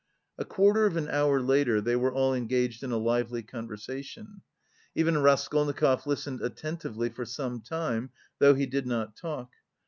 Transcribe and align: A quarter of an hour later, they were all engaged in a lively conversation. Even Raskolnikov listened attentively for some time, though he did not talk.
A 0.39 0.45
quarter 0.45 0.87
of 0.87 0.97
an 0.97 1.07
hour 1.09 1.39
later, 1.39 1.79
they 1.79 1.95
were 1.95 2.11
all 2.11 2.33
engaged 2.33 2.81
in 2.81 2.91
a 2.91 2.97
lively 2.97 3.43
conversation. 3.43 4.41
Even 4.95 5.19
Raskolnikov 5.21 6.07
listened 6.07 6.41
attentively 6.41 7.09
for 7.09 7.23
some 7.23 7.61
time, 7.61 8.09
though 8.39 8.55
he 8.55 8.65
did 8.65 8.87
not 8.87 9.15
talk. 9.15 9.51